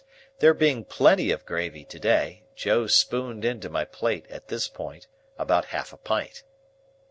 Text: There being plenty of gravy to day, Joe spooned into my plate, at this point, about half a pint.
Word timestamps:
There 0.39 0.55
being 0.55 0.83
plenty 0.83 1.29
of 1.29 1.45
gravy 1.45 1.85
to 1.85 1.99
day, 1.99 2.41
Joe 2.55 2.87
spooned 2.87 3.45
into 3.45 3.69
my 3.69 3.85
plate, 3.85 4.25
at 4.31 4.47
this 4.47 4.67
point, 4.67 5.05
about 5.37 5.65
half 5.65 5.93
a 5.93 5.97
pint. 5.97 6.41